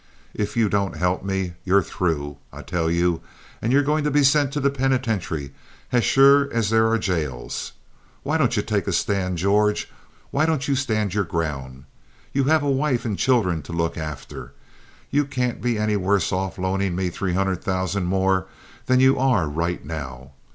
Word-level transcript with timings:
If 0.33 0.57
you 0.57 0.67
don't 0.67 0.95
help 0.97 1.23
me, 1.23 1.53
you're 1.63 1.83
through, 1.83 2.37
I 2.51 2.63
tell 2.63 2.89
you, 2.89 3.21
and 3.61 3.71
you're 3.71 3.83
going 3.83 4.03
to 4.05 4.09
be 4.09 4.23
sent 4.23 4.51
to 4.53 4.59
the 4.59 4.71
penitentiary 4.71 5.53
as 5.91 6.03
sure 6.03 6.51
as 6.51 6.71
there 6.71 6.87
are 6.87 6.97
jails. 6.97 7.73
Why 8.23 8.39
don't 8.39 8.57
you 8.57 8.63
take 8.63 8.87
a 8.87 8.93
stand, 8.93 9.37
George? 9.37 9.91
Why 10.31 10.47
don't 10.47 10.67
you 10.67 10.73
stand 10.75 11.13
your 11.13 11.23
ground? 11.23 11.83
You 12.33 12.45
have 12.45 12.63
your 12.63 12.73
wife 12.73 13.05
and 13.05 13.15
children 13.15 13.61
to 13.61 13.73
look 13.73 13.95
after. 13.95 14.53
You 15.11 15.23
can't 15.23 15.61
be 15.61 15.77
any 15.77 15.97
worse 15.97 16.31
off 16.31 16.57
loaning 16.57 16.95
me 16.95 17.11
three 17.11 17.33
hundred 17.33 17.63
thousand 17.63 18.05
more 18.05 18.47
than 18.87 18.99
you 18.99 19.19
are 19.19 19.47
right 19.47 19.85
now. 19.85 20.31